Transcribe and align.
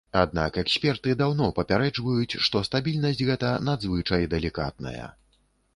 Аднак 0.19 0.55
эксперты 0.61 1.13
даўно 1.19 1.49
папярэджваюць, 1.59 2.39
што 2.49 2.63
стабільнасць 2.69 3.25
гэта 3.29 3.53
надзвычай 3.69 4.29
далікатная. 4.35 5.05